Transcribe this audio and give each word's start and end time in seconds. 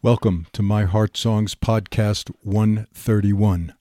Welcome 0.00 0.46
to 0.52 0.62
My 0.62 0.84
Heart 0.84 1.16
Songs 1.16 1.56
Podcast 1.56 2.30
131. 2.44 3.74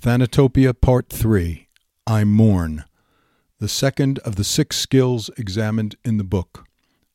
Thanatopia 0.00 0.72
Part 0.80 1.10
3 1.10 1.68
I 2.06 2.24
Mourn, 2.24 2.84
the 3.58 3.68
second 3.68 4.18
of 4.20 4.36
the 4.36 4.44
six 4.44 4.76
skills 4.76 5.28
examined 5.36 5.96
in 6.06 6.16
the 6.16 6.24
book. 6.24 6.64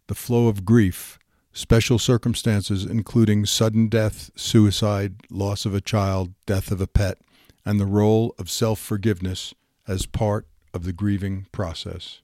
The 0.05 0.13
flow 0.13 0.49
of 0.49 0.65
grief, 0.65 1.17
special 1.51 1.97
circumstances 1.97 2.85
including 2.85 3.47
sudden 3.47 3.87
death, 3.87 4.29
suicide, 4.35 5.15
loss 5.31 5.65
of 5.65 5.73
a 5.73 5.81
child, 5.81 6.35
death 6.45 6.69
of 6.69 6.79
a 6.79 6.85
pet, 6.85 7.17
and 7.65 7.79
the 7.79 7.87
role 7.87 8.35
of 8.37 8.51
self 8.51 8.77
forgiveness 8.77 9.55
as 9.87 10.05
part 10.05 10.45
of 10.75 10.83
the 10.83 10.93
grieving 10.93 11.47
process. 11.51 12.21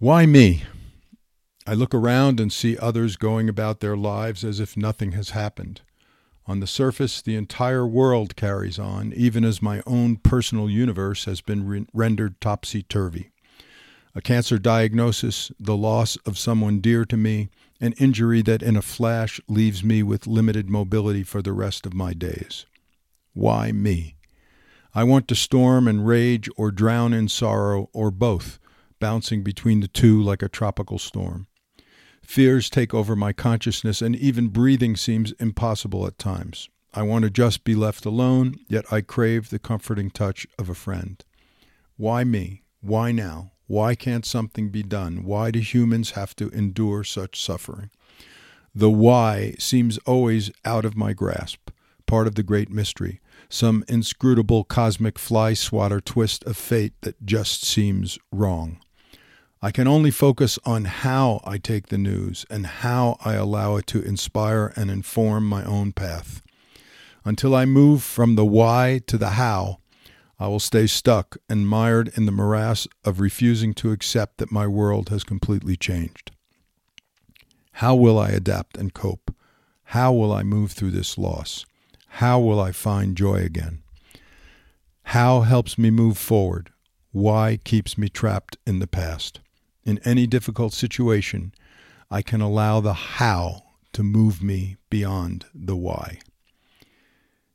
Why 0.00 0.26
me? 0.26 0.64
I 1.66 1.74
look 1.74 1.94
around 1.94 2.40
and 2.40 2.52
see 2.52 2.78
others 2.78 3.16
going 3.16 3.48
about 3.48 3.80
their 3.80 3.96
lives 3.96 4.44
as 4.44 4.60
if 4.60 4.76
nothing 4.76 5.12
has 5.12 5.30
happened. 5.30 5.82
On 6.46 6.60
the 6.60 6.66
surface, 6.66 7.20
the 7.22 7.36
entire 7.36 7.86
world 7.86 8.34
carries 8.34 8.78
on, 8.78 9.12
even 9.12 9.44
as 9.44 9.62
my 9.62 9.82
own 9.86 10.16
personal 10.16 10.68
universe 10.68 11.26
has 11.26 11.40
been 11.40 11.66
re- 11.66 11.86
rendered 11.92 12.40
topsy 12.40 12.82
turvy. 12.82 13.30
A 14.14 14.20
cancer 14.20 14.58
diagnosis, 14.58 15.52
the 15.60 15.76
loss 15.76 16.16
of 16.26 16.38
someone 16.38 16.80
dear 16.80 17.04
to 17.04 17.16
me, 17.16 17.50
an 17.80 17.92
injury 17.98 18.42
that 18.42 18.62
in 18.62 18.76
a 18.76 18.82
flash 18.82 19.40
leaves 19.46 19.84
me 19.84 20.02
with 20.02 20.26
limited 20.26 20.68
mobility 20.68 21.22
for 21.22 21.40
the 21.40 21.52
rest 21.52 21.86
of 21.86 21.94
my 21.94 22.14
days. 22.14 22.66
Why 23.32 23.70
me? 23.70 24.16
I 24.92 25.04
want 25.04 25.28
to 25.28 25.36
storm 25.36 25.86
and 25.86 26.04
rage 26.04 26.48
or 26.56 26.72
drown 26.72 27.12
in 27.12 27.28
sorrow 27.28 27.88
or 27.92 28.10
both, 28.10 28.58
bouncing 28.98 29.44
between 29.44 29.80
the 29.80 29.88
two 29.88 30.20
like 30.20 30.42
a 30.42 30.48
tropical 30.48 30.98
storm. 30.98 31.46
Fears 32.30 32.70
take 32.70 32.94
over 32.94 33.16
my 33.16 33.32
consciousness, 33.32 34.00
and 34.00 34.14
even 34.14 34.50
breathing 34.50 34.94
seems 34.94 35.32
impossible 35.40 36.06
at 36.06 36.16
times. 36.16 36.68
I 36.94 37.02
want 37.02 37.24
to 37.24 37.28
just 37.30 37.64
be 37.64 37.74
left 37.74 38.06
alone, 38.06 38.54
yet 38.68 38.84
I 38.92 39.00
crave 39.00 39.50
the 39.50 39.58
comforting 39.58 40.12
touch 40.12 40.46
of 40.56 40.68
a 40.68 40.76
friend. 40.76 41.24
Why 41.96 42.22
me? 42.22 42.62
Why 42.82 43.10
now? 43.10 43.50
Why 43.66 43.96
can't 43.96 44.24
something 44.24 44.68
be 44.68 44.84
done? 44.84 45.24
Why 45.24 45.50
do 45.50 45.58
humans 45.58 46.12
have 46.12 46.36
to 46.36 46.50
endure 46.50 47.02
such 47.02 47.42
suffering? 47.42 47.90
The 48.72 48.90
why 48.90 49.56
seems 49.58 49.98
always 50.06 50.52
out 50.64 50.84
of 50.84 50.96
my 50.96 51.12
grasp, 51.12 51.70
part 52.06 52.28
of 52.28 52.36
the 52.36 52.44
great 52.44 52.70
mystery, 52.70 53.20
some 53.48 53.84
inscrutable 53.88 54.62
cosmic 54.62 55.18
fly 55.18 55.54
swatter 55.54 56.00
twist 56.00 56.44
of 56.44 56.56
fate 56.56 56.92
that 57.00 57.26
just 57.26 57.64
seems 57.64 58.20
wrong. 58.30 58.78
I 59.62 59.70
can 59.72 59.86
only 59.86 60.10
focus 60.10 60.58
on 60.64 60.86
how 60.86 61.42
I 61.44 61.58
take 61.58 61.88
the 61.88 61.98
news 61.98 62.46
and 62.48 62.64
how 62.64 63.18
I 63.22 63.34
allow 63.34 63.76
it 63.76 63.86
to 63.88 64.00
inspire 64.02 64.72
and 64.74 64.90
inform 64.90 65.46
my 65.46 65.62
own 65.64 65.92
path. 65.92 66.40
Until 67.26 67.54
I 67.54 67.66
move 67.66 68.02
from 68.02 68.36
the 68.36 68.44
why 68.46 69.02
to 69.06 69.18
the 69.18 69.30
how, 69.30 69.80
I 70.38 70.48
will 70.48 70.60
stay 70.60 70.86
stuck 70.86 71.36
and 71.46 71.68
mired 71.68 72.10
in 72.16 72.24
the 72.24 72.32
morass 72.32 72.88
of 73.04 73.20
refusing 73.20 73.74
to 73.74 73.92
accept 73.92 74.38
that 74.38 74.50
my 74.50 74.66
world 74.66 75.10
has 75.10 75.24
completely 75.24 75.76
changed. 75.76 76.30
How 77.72 77.94
will 77.94 78.18
I 78.18 78.30
adapt 78.30 78.78
and 78.78 78.94
cope? 78.94 79.34
How 79.84 80.10
will 80.10 80.32
I 80.32 80.42
move 80.42 80.72
through 80.72 80.92
this 80.92 81.18
loss? 81.18 81.66
How 82.14 82.40
will 82.40 82.58
I 82.58 82.72
find 82.72 83.14
joy 83.14 83.42
again? 83.42 83.82
How 85.02 85.42
helps 85.42 85.76
me 85.76 85.90
move 85.90 86.16
forward? 86.16 86.70
Why 87.12 87.58
keeps 87.62 87.98
me 87.98 88.08
trapped 88.08 88.56
in 88.66 88.78
the 88.78 88.86
past? 88.86 89.40
In 89.84 89.98
any 90.04 90.26
difficult 90.26 90.72
situation, 90.72 91.52
I 92.10 92.22
can 92.22 92.40
allow 92.40 92.80
the 92.80 92.92
how 92.92 93.62
to 93.92 94.02
move 94.02 94.42
me 94.42 94.76
beyond 94.88 95.46
the 95.54 95.76
why. 95.76 96.18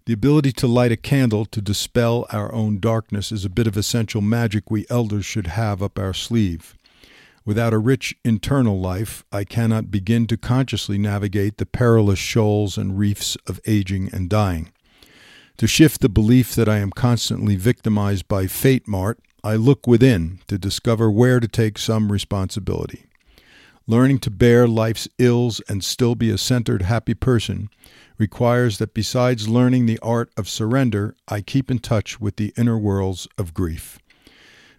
The 0.05 0.13
ability 0.13 0.51
to 0.53 0.67
light 0.67 0.91
a 0.91 0.97
candle 0.97 1.45
to 1.45 1.61
dispel 1.61 2.27
our 2.31 2.53
own 2.53 2.79
darkness 2.79 3.31
is 3.31 3.43
a 3.43 3.49
bit 3.49 3.65
of 3.65 3.75
essential 3.75 4.21
magic 4.21 4.69
we 4.69 4.85
elders 4.89 5.25
should 5.25 5.47
have 5.47 5.81
up 5.81 5.97
our 5.97 6.13
sleeve. 6.13 6.75
Without 7.43 7.73
a 7.73 7.79
rich 7.79 8.15
internal 8.23 8.79
life, 8.79 9.23
I 9.31 9.43
cannot 9.43 9.91
begin 9.91 10.27
to 10.27 10.37
consciously 10.37 10.97
navigate 10.97 11.57
the 11.57 11.65
perilous 11.65 12.19
shoals 12.19 12.77
and 12.77 12.97
reefs 12.99 13.35
of 13.47 13.59
aging 13.65 14.09
and 14.13 14.29
dying. 14.29 14.71
To 15.57 15.67
shift 15.67 16.01
the 16.01 16.09
belief 16.09 16.53
that 16.55 16.69
I 16.69 16.77
am 16.77 16.91
constantly 16.91 17.55
victimized 17.55 18.27
by 18.27 18.45
fate 18.47 18.87
mart 18.87 19.19
I 19.45 19.57
look 19.57 19.85
within 19.85 20.39
to 20.47 20.57
discover 20.57 21.11
where 21.11 21.39
to 21.39 21.47
take 21.47 21.77
some 21.77 22.11
responsibility. 22.11 23.05
Learning 23.85 24.17
to 24.21 24.31
bear 24.31 24.67
life's 24.67 25.07
ills 25.19 25.61
and 25.69 25.83
still 25.83 26.15
be 26.15 26.31
a 26.31 26.37
centered, 26.39 26.81
happy 26.81 27.13
person 27.13 27.69
requires 28.17 28.79
that 28.79 28.95
besides 28.95 29.47
learning 29.47 29.85
the 29.85 29.99
art 29.99 30.31
of 30.35 30.49
surrender, 30.49 31.15
I 31.27 31.41
keep 31.41 31.69
in 31.69 31.77
touch 31.77 32.19
with 32.19 32.37
the 32.37 32.53
inner 32.57 32.75
worlds 32.75 33.27
of 33.37 33.53
grief. 33.53 33.99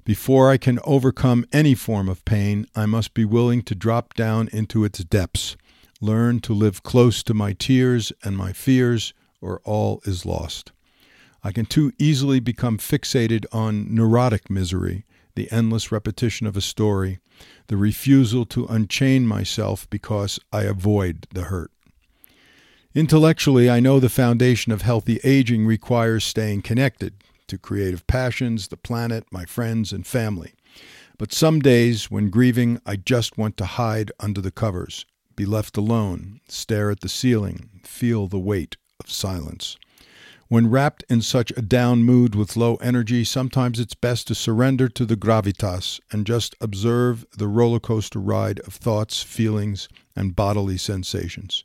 Before 0.04 0.50
I 0.50 0.56
can 0.56 0.80
overcome 0.82 1.46
any 1.52 1.76
form 1.76 2.08
of 2.08 2.24
pain, 2.24 2.66
I 2.74 2.86
must 2.86 3.14
be 3.14 3.24
willing 3.24 3.62
to 3.62 3.76
drop 3.76 4.14
down 4.14 4.48
into 4.52 4.84
its 4.84 4.98
depths, 5.04 5.56
learn 6.00 6.40
to 6.40 6.52
live 6.52 6.82
close 6.82 7.22
to 7.22 7.34
my 7.34 7.52
tears 7.52 8.12
and 8.24 8.36
my 8.36 8.52
fears, 8.52 9.14
or 9.40 9.60
all 9.62 10.00
is 10.04 10.26
lost. 10.26 10.72
I 11.46 11.52
can 11.52 11.64
too 11.64 11.92
easily 11.96 12.40
become 12.40 12.76
fixated 12.76 13.46
on 13.52 13.94
neurotic 13.94 14.50
misery, 14.50 15.04
the 15.36 15.48
endless 15.52 15.92
repetition 15.92 16.44
of 16.48 16.56
a 16.56 16.60
story, 16.60 17.20
the 17.68 17.76
refusal 17.76 18.44
to 18.46 18.66
unchain 18.66 19.28
myself 19.28 19.88
because 19.88 20.40
I 20.52 20.62
avoid 20.62 21.28
the 21.32 21.42
hurt. 21.42 21.70
Intellectually, 22.96 23.70
I 23.70 23.78
know 23.78 24.00
the 24.00 24.08
foundation 24.08 24.72
of 24.72 24.82
healthy 24.82 25.20
aging 25.22 25.66
requires 25.66 26.24
staying 26.24 26.62
connected 26.62 27.14
to 27.46 27.58
creative 27.58 28.04
passions, 28.08 28.66
the 28.66 28.76
planet, 28.76 29.24
my 29.30 29.44
friends, 29.44 29.92
and 29.92 30.04
family. 30.04 30.52
But 31.16 31.32
some 31.32 31.60
days, 31.60 32.10
when 32.10 32.28
grieving, 32.28 32.80
I 32.84 32.96
just 32.96 33.38
want 33.38 33.56
to 33.58 33.66
hide 33.66 34.10
under 34.18 34.40
the 34.40 34.50
covers, 34.50 35.06
be 35.36 35.46
left 35.46 35.76
alone, 35.76 36.40
stare 36.48 36.90
at 36.90 37.02
the 37.02 37.08
ceiling, 37.08 37.70
feel 37.84 38.26
the 38.26 38.36
weight 38.36 38.76
of 38.98 39.08
silence. 39.08 39.76
When 40.48 40.70
wrapped 40.70 41.02
in 41.08 41.22
such 41.22 41.50
a 41.56 41.62
down 41.62 42.04
mood 42.04 42.36
with 42.36 42.56
low 42.56 42.76
energy, 42.76 43.24
sometimes 43.24 43.80
it's 43.80 43.94
best 43.94 44.28
to 44.28 44.34
surrender 44.34 44.88
to 44.88 45.04
the 45.04 45.16
gravitas 45.16 45.98
and 46.12 46.24
just 46.24 46.54
observe 46.60 47.26
the 47.36 47.48
roller 47.48 47.80
coaster 47.80 48.20
ride 48.20 48.60
of 48.60 48.74
thoughts, 48.74 49.24
feelings, 49.24 49.88
and 50.14 50.36
bodily 50.36 50.78
sensations. 50.78 51.64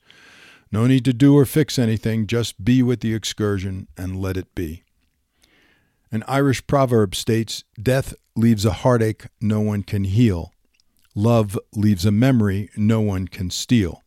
No 0.72 0.88
need 0.88 1.06
to 1.06 1.14
do 1.14 1.38
or 1.38 1.46
fix 1.46 1.78
anything, 1.78 2.25
just 2.25 2.66
be 2.66 2.81
with 2.81 3.02
the 3.02 3.14
excursion 3.14 3.88
and 3.96 4.19
let 4.19 4.36
it 4.36 4.56
be. 4.56 4.84
An 6.12 6.24
Irish 6.28 6.66
proverb 6.66 7.13
states 7.13 7.63
Death 7.80 8.16
leaves 8.36 8.66
a 8.66 8.72
heartache 8.72 9.28
no 9.40 9.62
one 9.62 9.84
can 9.84 10.06
heal. 10.06 10.53
Love 11.13 11.59
leaves 11.75 12.06
a 12.06 12.12
memory 12.12 12.69
no 12.75 13.00
one 13.00 13.28
can 13.28 13.52
steal. 13.52 14.02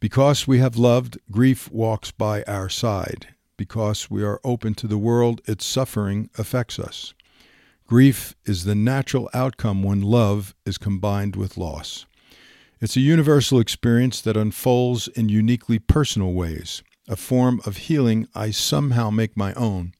Because 0.00 0.46
we 0.46 0.60
have 0.60 0.76
loved, 0.76 1.18
grief 1.30 1.70
walks 1.70 2.10
by 2.10 2.42
our 2.44 2.70
side 2.70 3.34
because 3.56 4.10
we 4.10 4.22
are 4.22 4.40
open 4.44 4.74
to 4.74 4.86
the 4.86 4.98
world, 4.98 5.40
its 5.46 5.64
suffering 5.64 6.30
affects 6.38 6.78
us. 6.78 7.14
Grief 7.86 8.34
is 8.44 8.64
the 8.64 8.74
natural 8.74 9.28
outcome 9.34 9.82
when 9.82 10.00
love 10.00 10.54
is 10.64 10.78
combined 10.78 11.36
with 11.36 11.56
loss. 11.56 12.06
It's 12.80 12.96
a 12.96 13.00
universal 13.00 13.60
experience 13.60 14.20
that 14.22 14.36
unfolds 14.36 15.08
in 15.08 15.28
uniquely 15.28 15.78
personal 15.78 16.32
ways, 16.32 16.82
a 17.08 17.16
form 17.16 17.60
of 17.66 17.76
healing 17.76 18.26
I 18.34 18.50
somehow 18.50 19.10
make 19.10 19.36
my 19.36 19.52
own, 19.54 19.92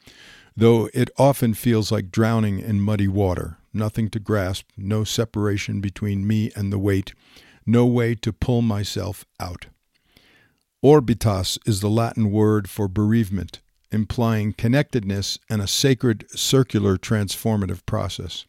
though 0.57 0.89
it 0.95 1.11
often 1.17 1.55
feels 1.55 1.93
like 1.93 2.11
drowning 2.11 2.59
in 2.59 2.81
muddy 2.81 3.09
water, 3.09 3.59
nothing 3.73 4.09
to 4.11 4.19
grasp, 4.19 4.67
no 4.77 5.05
separation 5.05 5.81
between 5.81 6.27
me 6.27 6.51
and 6.57 6.73
the 6.73 6.79
weight, 6.79 7.15
no 7.67 7.87
way 7.87 8.15
to 8.17 8.33
pull 8.33 8.63
myself 8.63 9.25
out. 9.39 9.67
Orbitas 10.83 11.61
is 11.65 11.81
the 11.81 11.89
Latin 11.89 12.33
word 12.33 12.69
for 12.69 12.89
bereavement, 12.89 13.61
implying 13.93 14.53
connectedness 14.53 15.39
and 15.49 15.63
a 15.63 15.69
sacred 15.69 16.25
circular 16.31 16.97
transformative 16.97 17.87
process. 17.87 18.47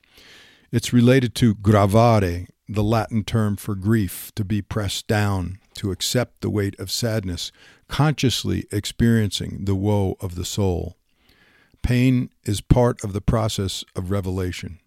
It's 0.71 0.91
related 0.91 1.35
to 1.35 1.53
gravare, 1.53 2.47
the 2.67 2.83
Latin 2.83 3.23
term 3.23 3.55
for 3.55 3.75
grief, 3.75 4.31
to 4.33 4.43
be 4.43 4.63
pressed 4.63 5.07
down, 5.07 5.59
to 5.75 5.91
accept 5.91 6.41
the 6.41 6.49
weight 6.49 6.79
of 6.79 6.89
sadness, 6.89 7.51
consciously 7.87 8.65
experiencing 8.71 9.65
the 9.65 9.75
woe 9.75 10.17
of 10.19 10.33
the 10.33 10.45
soul. 10.45 10.97
Pain 11.83 12.31
is 12.45 12.61
part 12.61 13.03
of 13.03 13.13
the 13.13 13.21
process 13.21 13.83
of 13.95 14.09
revelation. 14.09 14.79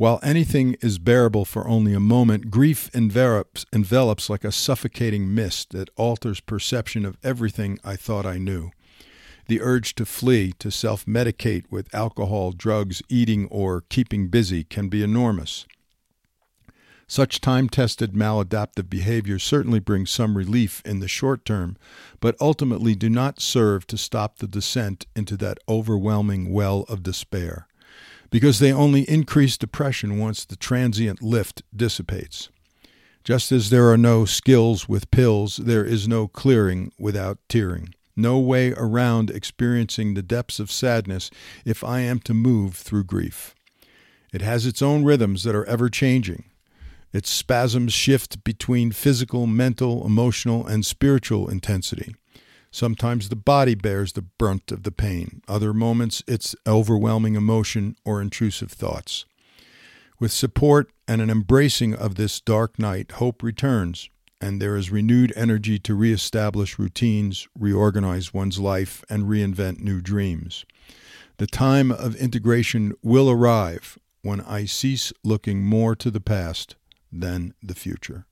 While 0.00 0.18
anything 0.22 0.78
is 0.80 0.98
bearable 0.98 1.44
for 1.44 1.68
only 1.68 1.92
a 1.92 2.00
moment, 2.00 2.50
grief 2.50 2.88
envelops, 2.94 3.66
envelops 3.70 4.30
like 4.30 4.44
a 4.44 4.50
suffocating 4.50 5.34
mist 5.34 5.72
that 5.72 5.90
alters 5.94 6.40
perception 6.40 7.04
of 7.04 7.18
everything 7.22 7.78
I 7.84 7.96
thought 7.96 8.24
I 8.24 8.38
knew. 8.38 8.70
The 9.48 9.60
urge 9.60 9.94
to 9.96 10.06
flee, 10.06 10.54
to 10.58 10.70
self 10.70 11.04
medicate 11.04 11.64
with 11.70 11.94
alcohol, 11.94 12.52
drugs, 12.52 13.02
eating, 13.10 13.46
or 13.48 13.82
keeping 13.90 14.28
busy 14.28 14.64
can 14.64 14.88
be 14.88 15.02
enormous. 15.02 15.66
Such 17.06 17.42
time 17.42 17.68
tested 17.68 18.14
maladaptive 18.14 18.88
behaviors 18.88 19.42
certainly 19.42 19.80
bring 19.80 20.06
some 20.06 20.34
relief 20.34 20.80
in 20.86 21.00
the 21.00 21.08
short 21.08 21.44
term, 21.44 21.76
but 22.20 22.36
ultimately 22.40 22.94
do 22.94 23.10
not 23.10 23.42
serve 23.42 23.86
to 23.88 23.98
stop 23.98 24.38
the 24.38 24.48
descent 24.48 25.04
into 25.14 25.36
that 25.36 25.58
overwhelming 25.68 26.50
well 26.54 26.86
of 26.88 27.02
despair, 27.02 27.66
because 28.30 28.58
they 28.58 28.72
only 28.72 29.02
increase 29.02 29.58
depression 29.58 30.18
once 30.18 30.44
the 30.44 30.56
transient 30.56 31.22
lift 31.22 31.62
dissipates. 31.74 32.48
Just 33.22 33.52
as 33.52 33.70
there 33.70 33.90
are 33.90 33.98
no 33.98 34.24
skills 34.24 34.88
with 34.88 35.10
pills, 35.10 35.58
there 35.58 35.84
is 35.84 36.08
no 36.08 36.26
clearing 36.26 36.92
without 36.98 37.38
tearing, 37.48 37.94
no 38.16 38.38
way 38.38 38.72
around 38.72 39.30
experiencing 39.30 40.14
the 40.14 40.22
depths 40.22 40.58
of 40.58 40.70
sadness 40.70 41.30
if 41.64 41.84
I 41.84 42.00
am 42.00 42.18
to 42.20 42.34
move 42.34 42.76
through 42.76 43.04
grief. 43.04 43.54
It 44.32 44.42
has 44.42 44.64
its 44.64 44.80
own 44.80 45.04
rhythms 45.04 45.42
that 45.42 45.54
are 45.54 45.66
ever 45.66 45.90
changing 45.90 46.44
its 47.12 47.30
spasms 47.30 47.92
shift 47.92 48.44
between 48.44 48.92
physical, 48.92 49.46
mental, 49.46 50.06
emotional, 50.06 50.66
and 50.66 50.86
spiritual 50.86 51.48
intensity. 51.48 52.14
Sometimes 52.72 53.28
the 53.28 53.36
body 53.36 53.74
bears 53.74 54.12
the 54.12 54.22
brunt 54.22 54.70
of 54.70 54.84
the 54.84 54.92
pain. 54.92 55.42
Other 55.48 55.74
moments, 55.74 56.22
it's 56.28 56.54
overwhelming 56.66 57.34
emotion 57.34 57.96
or 58.04 58.22
intrusive 58.22 58.70
thoughts. 58.70 59.24
With 60.20 60.32
support 60.32 60.92
and 61.08 61.20
an 61.20 61.30
embracing 61.30 61.94
of 61.94 62.14
this 62.14 62.40
dark 62.40 62.78
night, 62.78 63.12
hope 63.12 63.42
returns, 63.42 64.08
and 64.40 64.60
there 64.60 64.76
is 64.76 64.90
renewed 64.90 65.32
energy 65.34 65.78
to 65.80 65.94
reestablish 65.94 66.78
routines, 66.78 67.48
reorganize 67.58 68.32
one's 68.32 68.58
life, 68.58 69.02
and 69.10 69.24
reinvent 69.24 69.80
new 69.80 70.00
dreams. 70.00 70.64
The 71.38 71.46
time 71.46 71.90
of 71.90 72.14
integration 72.16 72.92
will 73.02 73.30
arrive 73.30 73.98
when 74.22 74.40
I 74.42 74.66
cease 74.66 75.12
looking 75.24 75.62
more 75.64 75.96
to 75.96 76.10
the 76.10 76.20
past 76.20 76.76
than 77.10 77.54
the 77.62 77.74
future. 77.74 78.26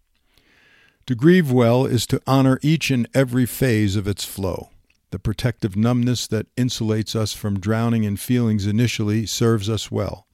To 1.09 1.15
grieve 1.15 1.51
well 1.51 1.87
is 1.87 2.07
to 2.09 2.21
honor 2.27 2.59
each 2.61 2.91
and 2.91 3.09
every 3.15 3.47
phase 3.47 3.97
of 3.97 4.07
its 4.07 4.27
flow. 4.27 4.69
The 5.11 5.19
protective 5.19 5.75
numbness 5.75 6.27
that 6.27 6.55
insulates 6.55 7.17
us 7.17 7.33
from 7.33 7.59
drowning 7.59 8.05
in 8.05 8.19
feelings 8.19 8.67
initially 8.67 9.25
serves 9.25 9.71
us 9.71 9.91
well. 9.91 10.27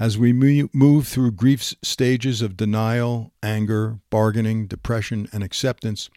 As 0.00 0.18
we 0.18 0.32
move 0.32 1.06
through 1.06 1.30
grief's 1.30 1.76
stages 1.82 2.42
of 2.42 2.56
denial, 2.56 3.32
anger, 3.40 4.00
bargaining, 4.10 4.66
depression, 4.66 5.28
and 5.32 5.44
acceptance, 5.44 6.10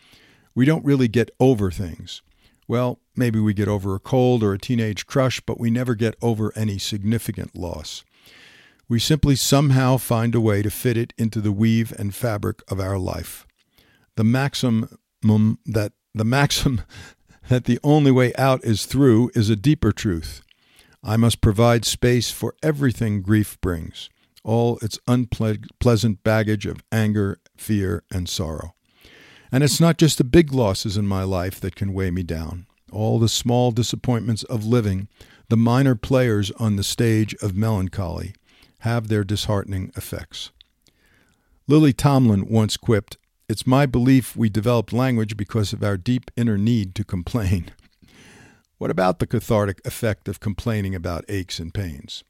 we 0.55 0.65
don't 0.65 0.83
really 0.83 1.07
get 1.07 1.29
over 1.39 1.69
things. 1.69 2.23
Well, 2.67 2.97
maybe 3.15 3.39
we 3.39 3.53
get 3.53 3.67
over 3.67 3.93
a 3.93 3.99
cold 3.99 4.41
or 4.41 4.53
a 4.53 4.57
teenage 4.57 5.05
crush, 5.05 5.39
but 5.39 5.59
we 5.59 5.69
never 5.69 5.93
get 5.93 6.15
over 6.19 6.51
any 6.55 6.79
significant 6.79 7.55
loss. 7.55 8.03
We 8.89 8.97
simply 8.97 9.35
somehow 9.35 9.97
find 9.97 10.33
a 10.33 10.41
way 10.41 10.63
to 10.63 10.71
fit 10.71 10.97
it 10.97 11.13
into 11.15 11.39
the 11.39 11.51
weave 11.51 11.93
and 11.99 12.15
fabric 12.15 12.63
of 12.71 12.79
our 12.79 12.97
life. 12.97 13.45
The 14.15 14.23
maximum 14.23 14.97
that 15.65 15.93
the 16.13 16.25
maxim 16.25 16.81
that 17.49 17.65
the 17.65 17.79
only 17.83 18.11
way 18.11 18.33
out 18.35 18.63
is 18.63 18.85
through 18.85 19.31
is 19.33 19.49
a 19.49 19.55
deeper 19.55 19.91
truth. 19.91 20.41
I 21.03 21.17
must 21.17 21.41
provide 21.41 21.83
space 21.83 22.31
for 22.31 22.55
everything 22.63 23.21
grief 23.21 23.59
brings, 23.59 24.09
all 24.43 24.77
its 24.81 24.97
unpleasant 25.07 26.23
baggage 26.23 26.65
of 26.65 26.83
anger, 26.91 27.39
fear, 27.57 28.03
and 28.09 28.29
sorrow. 28.29 28.73
And 29.51 29.63
it's 29.63 29.81
not 29.81 29.97
just 29.97 30.17
the 30.17 30.23
big 30.23 30.53
losses 30.53 30.95
in 30.95 31.05
my 31.05 31.23
life 31.23 31.59
that 31.59 31.75
can 31.75 31.93
weigh 31.93 32.11
me 32.11 32.23
down. 32.23 32.67
All 32.91 33.19
the 33.19 33.29
small 33.29 33.71
disappointments 33.71 34.43
of 34.43 34.65
living, 34.65 35.09
the 35.49 35.57
minor 35.57 35.95
players 35.95 36.51
on 36.51 36.75
the 36.77 36.83
stage 36.83 37.35
of 37.41 37.55
melancholy, 37.55 38.33
have 38.79 39.09
their 39.09 39.23
disheartening 39.23 39.91
effects. 39.95 40.51
Lily 41.67 41.93
Tomlin 41.93 42.47
once 42.49 42.77
quipped, 42.77 43.17
It's 43.49 43.67
my 43.67 43.85
belief 43.85 44.37
we 44.37 44.49
developed 44.49 44.93
language 44.93 45.35
because 45.35 45.73
of 45.73 45.83
our 45.83 45.97
deep 45.97 46.31
inner 46.37 46.57
need 46.57 46.95
to 46.95 47.03
complain. 47.03 47.71
What 48.79 48.91
about 48.91 49.19
the 49.19 49.27
cathartic 49.27 49.79
effect 49.85 50.27
of 50.27 50.41
complaining 50.41 50.93
about 50.93 51.23
aches 51.29 51.57
and 51.57 51.73
pains? 51.73 52.21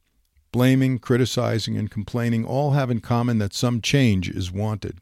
Blaming, 0.52 1.00
criticizing, 1.00 1.76
and 1.76 1.90
complaining 1.90 2.44
all 2.44 2.72
have 2.72 2.92
in 2.92 3.00
common 3.00 3.38
that 3.38 3.52
some 3.52 3.80
change 3.80 4.28
is 4.28 4.52
wanted. 4.52 5.00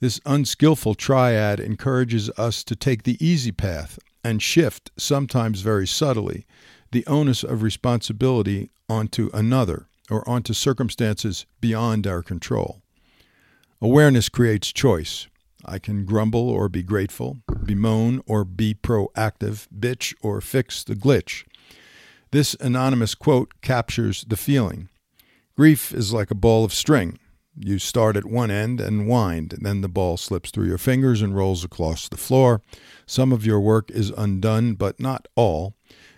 This 0.00 0.20
unskillful 0.26 0.96
triad 0.96 1.60
encourages 1.60 2.30
us 2.30 2.64
to 2.64 2.74
take 2.74 3.04
the 3.04 3.24
easy 3.24 3.52
path 3.52 4.00
and 4.24 4.42
shift, 4.42 4.90
sometimes 4.96 5.60
very 5.60 5.86
subtly, 5.86 6.46
the 6.90 7.06
onus 7.06 7.44
of 7.44 7.62
responsibility 7.62 8.70
onto 8.88 9.30
another 9.32 9.86
or 10.10 10.28
onto 10.28 10.52
circumstances 10.52 11.46
beyond 11.60 12.08
our 12.08 12.22
control. 12.22 12.82
Awareness 13.80 14.28
creates 14.28 14.72
choice. 14.72 15.28
I 15.64 15.78
can 15.78 16.04
grumble 16.04 16.48
or 16.48 16.68
be 16.68 16.82
grateful, 16.82 17.38
bemoan 17.64 18.22
or 18.26 18.44
be 18.44 18.74
proactive, 18.74 19.68
bitch 19.76 20.14
or 20.22 20.40
fix 20.40 20.82
the 20.84 20.94
glitch. 20.94 21.44
This 22.30 22.54
anonymous 22.54 23.14
quote 23.14 23.60
captures 23.60 24.24
the 24.26 24.36
feeling. 24.36 24.88
Grief 25.56 25.92
is 25.92 26.12
like 26.12 26.30
a 26.30 26.34
ball 26.34 26.64
of 26.64 26.72
string. 26.72 27.18
You 27.54 27.78
start 27.78 28.16
at 28.16 28.24
one 28.24 28.50
end 28.50 28.80
and 28.80 29.06
wind, 29.06 29.58
then 29.60 29.82
the 29.82 29.88
ball 29.88 30.16
slips 30.16 30.50
through 30.50 30.66
your 30.66 30.78
fingers 30.78 31.20
and 31.20 31.36
rolls 31.36 31.62
across 31.62 32.08
the 32.08 32.16
floor. 32.16 32.62
Some 33.04 33.32
of 33.32 33.44
your 33.44 33.60
work 33.60 33.90
is 33.90 34.10
undone, 34.16 34.74
but 34.74 34.98
not 34.98 35.28
all. 35.36 35.74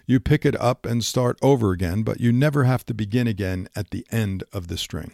You 0.07 0.21
pick 0.21 0.47
it 0.47 0.59
up 0.61 0.87
and 0.87 1.05
start 1.05 1.39
over 1.43 1.73
again, 1.73 2.03
but 2.03 2.21
you 2.21 2.31
never 2.31 2.65
have 2.65 2.87
to 2.87 2.95
begin 2.95 3.27
again 3.27 3.69
at 3.75 3.91
the 3.91 4.07
end 4.13 4.45
of 4.53 4.69
the 4.69 4.79
string. 4.79 5.13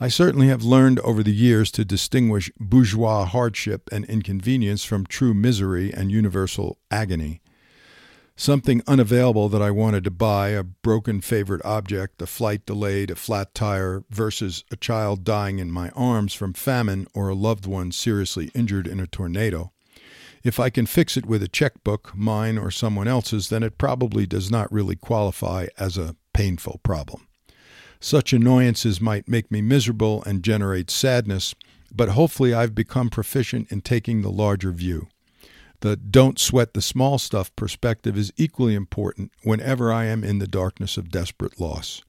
I 0.00 0.06
certainly 0.06 0.46
have 0.46 0.62
learned 0.62 1.00
over 1.00 1.24
the 1.24 1.34
years 1.34 1.72
to 1.72 1.84
distinguish 1.84 2.52
bourgeois 2.60 3.24
hardship 3.24 3.88
and 3.90 4.04
inconvenience 4.04 4.84
from 4.84 5.04
true 5.04 5.34
misery 5.34 5.92
and 5.92 6.12
universal 6.12 6.78
agony. 6.88 7.40
Something 8.36 8.80
unavailable 8.86 9.48
that 9.48 9.60
I 9.60 9.72
wanted 9.72 10.04
to 10.04 10.12
buy, 10.12 10.50
a 10.50 10.62
broken 10.62 11.20
favorite 11.20 11.64
object, 11.64 12.22
a 12.22 12.26
flight 12.28 12.64
delayed, 12.64 13.10
a 13.10 13.16
flat 13.16 13.52
tire, 13.54 14.04
versus 14.08 14.62
a 14.70 14.76
child 14.76 15.24
dying 15.24 15.58
in 15.58 15.72
my 15.72 15.88
arms 15.96 16.32
from 16.32 16.52
famine 16.52 17.08
or 17.12 17.28
a 17.28 17.34
loved 17.34 17.66
one 17.66 17.90
seriously 17.90 18.52
injured 18.54 18.86
in 18.86 19.00
a 19.00 19.08
tornado. 19.08 19.72
If 20.44 20.60
I 20.60 20.70
can 20.70 20.86
fix 20.86 21.16
it 21.16 21.26
with 21.26 21.42
a 21.42 21.48
checkbook, 21.48 22.12
mine 22.14 22.56
or 22.56 22.70
someone 22.70 23.08
else's, 23.08 23.48
then 23.48 23.64
it 23.64 23.78
probably 23.78 24.26
does 24.26 24.48
not 24.48 24.70
really 24.70 24.94
qualify 24.94 25.66
as 25.76 25.98
a 25.98 26.14
painful 26.32 26.78
problem. 26.84 27.27
Such 28.00 28.32
annoyances 28.32 29.00
might 29.00 29.28
make 29.28 29.50
me 29.50 29.60
miserable 29.60 30.22
and 30.24 30.42
generate 30.42 30.90
sadness, 30.90 31.54
but 31.94 32.10
hopefully 32.10 32.54
I've 32.54 32.74
become 32.74 33.10
proficient 33.10 33.72
in 33.72 33.80
taking 33.80 34.22
the 34.22 34.30
larger 34.30 34.72
view. 34.72 35.08
The 35.80 35.96
don't 35.96 36.38
sweat 36.38 36.74
the 36.74 36.82
small 36.82 37.18
stuff 37.18 37.54
perspective 37.54 38.16
is 38.16 38.32
equally 38.36 38.74
important 38.74 39.32
whenever 39.42 39.92
I 39.92 40.06
am 40.06 40.24
in 40.24 40.38
the 40.38 40.48
darkness 40.48 40.96
of 40.96 41.10
desperate 41.10 41.60
loss. 41.60 42.02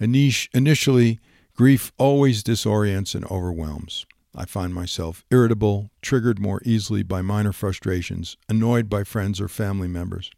Initially, 0.00 1.20
grief 1.54 1.92
always 1.96 2.42
disorients 2.42 3.14
and 3.14 3.24
overwhelms. 3.26 4.06
I 4.34 4.44
find 4.44 4.74
myself 4.74 5.24
irritable, 5.30 5.90
triggered 6.02 6.38
more 6.38 6.60
easily 6.64 7.02
by 7.02 7.22
minor 7.22 7.52
frustrations, 7.52 8.36
annoyed 8.48 8.88
by 8.88 9.04
friends 9.04 9.40
or 9.40 9.48
family 9.48 9.88
members. 9.88 10.30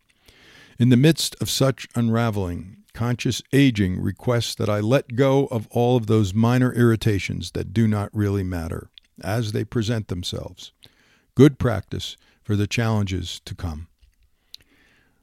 In 0.79 0.89
the 0.89 0.97
midst 0.97 1.37
of 1.41 1.51
such 1.51 1.87
unraveling, 1.95 2.80
conscious 2.93 3.43
aging 3.53 4.01
requests 4.01 4.55
that 4.57 4.69
I 4.69 4.81
let 4.81 5.17
go 5.17 5.47
of 5.47 5.67
all 5.71 5.97
of 5.97 6.07
those 6.07 6.35
minor 6.35 6.73
irritations 6.73 7.53
that 7.53 7.73
do 7.73 7.87
not 7.87 8.15
really 8.15 8.43
matter 8.43 8.91
as 9.23 9.53
they 9.53 9.65
present 9.65 10.09
themselves. 10.09 10.73
Good 11.35 11.59
practice 11.59 12.17
for 12.43 12.57
the 12.57 12.67
challenges 12.67 13.41
to 13.45 13.55
come. 13.55 13.89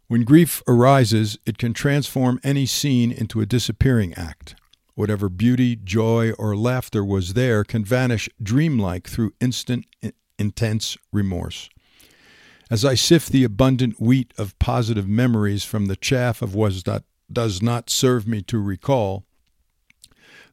When 0.07 0.23
grief 0.23 0.63
arises, 0.67 1.37
it 1.45 1.57
can 1.57 1.73
transform 1.73 2.39
any 2.43 2.65
scene 2.65 3.11
into 3.11 3.41
a 3.41 3.45
disappearing 3.45 4.13
act. 4.13 4.55
Whatever 4.95 5.27
beauty, 5.27 5.75
joy, 5.75 6.31
or 6.39 6.55
laughter 6.55 7.03
was 7.03 7.33
there 7.33 7.63
can 7.63 7.83
vanish 7.83 8.29
dreamlike 8.41 9.07
through 9.07 9.33
instant, 9.41 9.85
intense 10.39 10.97
remorse. 11.11 11.69
As 12.71 12.83
I 12.83 12.95
sift 12.95 13.31
the 13.31 13.43
abundant 13.43 13.99
wheat 13.99 14.33
of 14.37 14.57
positive 14.59 15.07
memories 15.07 15.63
from 15.63 15.85
the 15.85 15.95
chaff 15.95 16.41
of 16.41 16.55
what 16.55 17.05
does 17.31 17.61
not 17.61 17.89
serve 17.89 18.27
me 18.27 18.41
to 18.43 18.59
recall, 18.59 19.25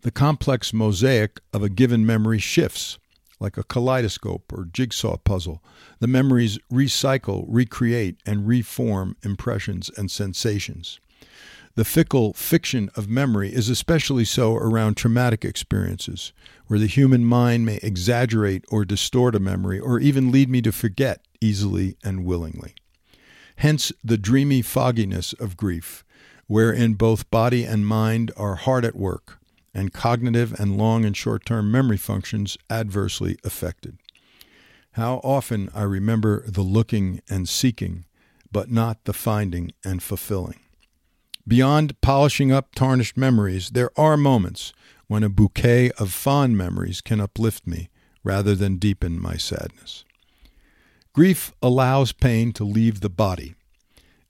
the 0.03 0.11
complex 0.11 0.73
mosaic 0.73 1.41
of 1.53 1.63
a 1.63 1.69
given 1.69 2.05
memory 2.05 2.39
shifts 2.39 2.99
like 3.41 3.57
a 3.57 3.65
kaleidoscope 3.65 4.53
or 4.53 4.69
jigsaw 4.73 5.17
puzzle. 5.17 5.63
The 6.01 6.07
memories 6.07 6.59
recycle, 6.73 7.45
recreate, 7.49 8.17
and 8.25 8.47
reform 8.47 9.17
impressions 9.23 9.91
and 9.97 10.11
sensations. 10.11 11.01
The 11.75 11.85
fickle 11.85 12.33
fiction 12.35 12.89
of 12.95 13.09
memory 13.09 13.53
is 13.53 13.69
especially 13.69 14.25
so 14.25 14.55
around 14.55 14.97
traumatic 14.97 15.45
experiences, 15.45 16.33
where 16.69 16.79
the 16.79 16.87
human 16.87 17.25
mind 17.25 17.67
may 17.67 17.81
exaggerate 17.83 18.65
or 18.69 18.85
distort 18.85 19.35
a 19.35 19.41
memory 19.41 19.81
or 19.81 19.99
even 19.99 20.31
lead 20.31 20.49
me 20.49 20.63
to 20.63 20.71
forget 20.71 21.21
easily 21.41 21.97
and 22.05 22.25
willingly. 22.25 22.75
Hence 23.57 23.93
the 24.05 24.17
dreamy 24.19 24.63
fogginess 24.63 25.33
of 25.35 25.57
grief, 25.57 26.05
wherein 26.47 26.95
both 26.95 27.31
body 27.31 27.65
and 27.65 27.87
mind 27.87 28.31
are 28.37 28.57
hard 28.57 28.85
at 28.85 28.97
work, 28.97 29.39
and 29.73 29.93
cognitive 29.93 30.59
and 30.59 30.79
long 30.79 31.05
and 31.05 31.17
short 31.17 31.45
term 31.45 31.71
memory 31.71 31.97
functions 31.97 32.57
adversely 32.71 33.37
affected. 33.45 33.99
How 34.93 35.17
often 35.25 35.71
I 35.75 35.83
remember 35.83 36.49
the 36.49 36.63
looking 36.63 37.21
and 37.29 37.49
seeking, 37.49 38.05
but 38.53 38.71
not 38.71 39.05
the 39.05 39.13
finding 39.13 39.73
and 39.85 40.03
fulfilling. 40.03 40.61
Beyond 41.47 42.01
polishing 42.01 42.53
up 42.53 42.75
tarnished 42.75 43.17
memories, 43.17 43.71
there 43.71 43.91
are 43.99 44.17
moments 44.17 44.73
when 45.09 45.23
a 45.23 45.29
bouquet 45.29 45.91
of 45.99 46.13
fond 46.13 46.57
memories 46.57 47.01
can 47.01 47.21
uplift 47.21 47.67
me 47.67 47.91
rather 48.23 48.55
than 48.55 48.77
deepen 48.77 49.21
my 49.21 49.37
sadness. 49.37 50.05
Grief 51.13 51.53
allows 51.61 52.13
pain 52.13 52.53
to 52.53 52.65
leave 52.65 53.01
the 53.01 53.11
body. 53.11 53.55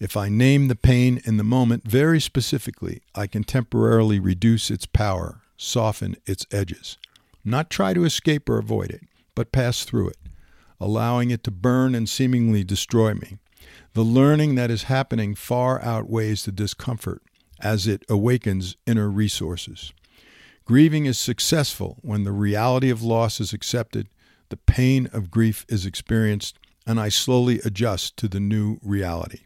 If 0.04 0.18
I 0.18 0.28
name 0.28 0.68
the 0.68 0.76
pain 0.76 1.22
in 1.24 1.38
the 1.38 1.42
moment 1.42 1.90
very 1.90 2.20
specifically, 2.20 3.00
I 3.14 3.26
can 3.26 3.42
temporarily 3.42 4.20
reduce 4.20 4.70
its 4.70 4.84
power, 4.84 5.40
soften 5.56 6.16
its 6.26 6.44
edges. 6.52 6.98
Not 7.42 7.70
try 7.70 7.94
to 7.94 8.04
escape 8.04 8.50
or 8.50 8.58
avoid 8.58 8.90
it, 8.90 9.04
but 9.34 9.50
pass 9.50 9.84
through 9.84 10.10
it 10.10 10.18
allowing 10.84 11.30
it 11.30 11.42
to 11.42 11.50
burn 11.50 11.94
and 11.94 12.06
seemingly 12.06 12.62
destroy 12.62 13.14
me. 13.14 13.38
The 13.94 14.02
learning 14.02 14.54
that 14.56 14.70
is 14.70 14.82
happening 14.82 15.34
far 15.34 15.82
outweighs 15.82 16.44
the 16.44 16.52
discomfort 16.52 17.22
as 17.58 17.86
it 17.86 18.04
awakens 18.06 18.76
inner 18.86 19.08
resources. 19.08 19.94
Grieving 20.66 21.06
is 21.06 21.18
successful 21.18 21.96
when 22.02 22.24
the 22.24 22.32
reality 22.32 22.90
of 22.90 23.02
loss 23.02 23.40
is 23.40 23.54
accepted, 23.54 24.10
the 24.50 24.58
pain 24.58 25.08
of 25.14 25.30
grief 25.30 25.64
is 25.70 25.86
experienced, 25.86 26.58
and 26.86 27.00
I 27.00 27.08
slowly 27.08 27.60
adjust 27.64 28.18
to 28.18 28.28
the 28.28 28.40
new 28.40 28.78
reality. 28.82 29.40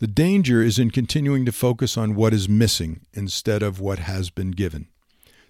The 0.00 0.06
danger 0.06 0.62
is 0.62 0.78
in 0.78 0.90
continuing 0.90 1.44
to 1.44 1.52
focus 1.52 1.96
on 1.96 2.14
what 2.14 2.34
is 2.34 2.48
missing 2.48 3.06
instead 3.12 3.62
of 3.62 3.80
what 3.80 4.00
has 4.00 4.30
been 4.30 4.50
given 4.50 4.88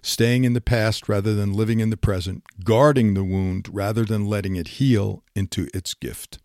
staying 0.01 0.43
in 0.43 0.53
the 0.53 0.61
past 0.61 1.07
rather 1.07 1.35
than 1.35 1.53
living 1.53 1.79
in 1.79 1.89
the 1.89 1.97
present, 1.97 2.43
guarding 2.63 3.13
the 3.13 3.23
wound 3.23 3.69
rather 3.71 4.03
than 4.03 4.25
letting 4.25 4.55
it 4.55 4.67
heal 4.67 5.23
into 5.35 5.67
its 5.73 5.93
gift, 5.93 6.39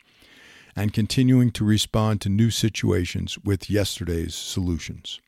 and 0.75 0.93
continuing 0.93 1.51
to 1.51 1.65
respond 1.65 2.21
to 2.21 2.29
new 2.29 2.51
situations 2.51 3.39
with 3.45 3.71
yesterday's 3.71 4.35
solutions. 4.35 5.21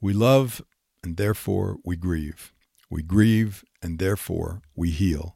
We 0.00 0.12
love 0.12 0.62
and 1.02 1.16
therefore 1.16 1.78
we 1.84 1.96
grieve. 1.96 2.52
We 2.90 3.02
grieve 3.02 3.64
and 3.82 3.98
therefore 3.98 4.62
we 4.76 4.90
heal. 4.90 5.34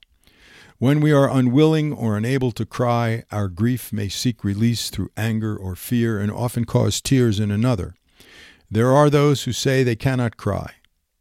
When 0.83 1.01
we 1.01 1.13
are 1.13 1.31
unwilling 1.31 1.93
or 1.93 2.17
unable 2.17 2.51
to 2.51 2.67
cry, 2.67 3.23
our 3.31 3.47
grief 3.47 3.93
may 3.93 4.09
seek 4.09 4.43
release 4.43 4.91
through 4.91 5.13
anger 5.17 5.57
or 5.57 5.77
fear 5.77 6.19
and 6.19 6.29
often 6.29 6.65
cause 6.65 7.01
tears 7.01 7.39
in 7.39 7.53
another. 7.53 7.95
There 8.69 8.91
are 8.91 9.09
those 9.09 9.45
who 9.45 9.53
say 9.53 9.85
they 9.85 9.95
cannot 9.95 10.37
cry. 10.37 10.73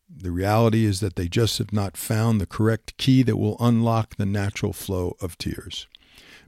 The 0.10 0.32
reality 0.32 0.84
is 0.84 1.00
that 1.02 1.16
they 1.16 1.28
just 1.28 1.60
have 1.60 1.72
not 1.72 1.96
found 1.96 2.42
the 2.42 2.48
correct 2.48 2.98
key 2.98 3.22
that 3.22 3.38
will 3.38 3.56
unlock 3.60 4.16
the 4.16 4.26
natural 4.26 4.74
flow 4.74 5.16
of 5.22 5.38
tears. 5.38 5.86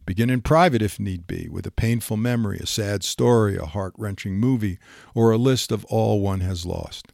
Begin 0.08 0.32
in 0.32 0.42
private 0.42 0.82
if 0.82 1.00
need 1.00 1.28
be, 1.28 1.48
with 1.48 1.68
a 1.68 1.72
painful 1.72 2.18
memory, 2.18 2.58
a 2.58 2.66
sad 2.66 3.04
story, 3.04 3.58
a 3.58 3.68
heart 3.68 3.94
wrenching 3.96 4.40
movie, 4.40 4.80
or 5.14 5.30
a 5.30 5.38
list 5.38 5.72
of 5.72 5.86
all 5.86 6.20
one 6.20 6.40
has 6.40 6.66
lost. 6.66 7.13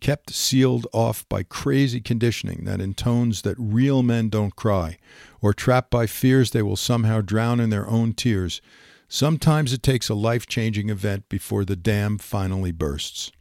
Kept 0.00 0.30
sealed 0.30 0.86
off 0.92 1.28
by 1.28 1.42
crazy 1.42 2.00
conditioning 2.00 2.64
that 2.64 2.80
intones 2.80 3.42
that 3.42 3.56
real 3.58 4.02
men 4.02 4.28
don't 4.28 4.54
cry, 4.54 4.98
or 5.40 5.52
trapped 5.52 5.90
by 5.90 6.06
fears 6.06 6.50
they 6.50 6.62
will 6.62 6.76
somehow 6.76 7.20
drown 7.20 7.58
in 7.58 7.70
their 7.70 7.88
own 7.88 8.12
tears, 8.12 8.60
sometimes 9.08 9.72
it 9.72 9.82
takes 9.82 10.08
a 10.08 10.14
life 10.14 10.46
changing 10.46 10.88
event 10.88 11.28
before 11.28 11.64
the 11.64 11.76
dam 11.76 12.18
finally 12.18 12.72
bursts. 12.72 13.32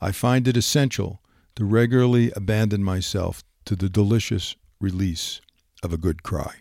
I 0.00 0.10
find 0.10 0.48
it 0.48 0.56
essential 0.56 1.22
to 1.54 1.64
regularly 1.64 2.32
abandon 2.34 2.82
myself 2.82 3.44
to 3.66 3.76
the 3.76 3.88
delicious 3.88 4.56
release 4.80 5.40
of 5.82 5.92
a 5.92 5.98
good 5.98 6.22
cry. 6.22 6.56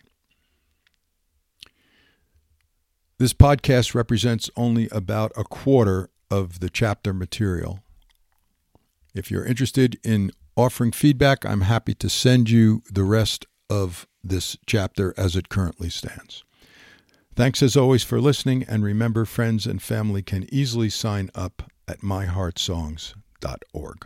This 3.17 3.33
podcast 3.33 3.93
represents 3.93 4.50
only 4.55 4.89
about 4.91 5.31
a 5.36 5.43
quarter 5.43 6.10
of 6.29 6.60
the 6.60 6.69
chapter 6.69 7.13
material. 7.13 7.79
If 9.13 9.30
you're 9.30 9.46
interested 9.46 10.00
in 10.03 10.32
offering 10.56 10.91
feedback, 10.91 11.46
I'm 11.46 11.62
happy 11.62 11.94
to 11.96 12.10
send 12.10 12.50
you 12.50 12.82
the 12.91 13.03
rest 13.03 13.46
of 13.70 14.08
this 14.24 14.58
chapter 14.65 15.13
as 15.18 15.36
it 15.36 15.50
currently 15.50 15.89
stands. 15.89 16.44
Thanks 17.36 17.63
as 17.63 17.77
always 17.77 18.03
for 18.03 18.22
listening, 18.22 18.63
and 18.68 18.84
remember, 18.84 19.25
friends 19.25 19.65
and 19.65 19.82
family 19.82 20.22
can 20.22 20.53
easily 20.53 20.89
sign 20.89 21.30
up 21.34 21.63
at 21.88 22.01
myheartsongs.org. 22.01 24.06